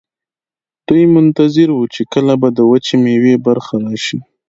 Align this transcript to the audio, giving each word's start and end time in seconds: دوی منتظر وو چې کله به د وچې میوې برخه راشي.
دوی 0.87 1.03
منتظر 1.15 1.67
وو 1.73 1.91
چې 1.93 2.01
کله 2.13 2.33
به 2.41 2.49
د 2.57 2.59
وچې 2.69 2.95
میوې 3.05 3.35
برخه 3.47 3.75
راشي. 3.85 4.17